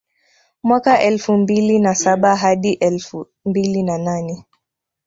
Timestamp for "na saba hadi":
1.79-2.73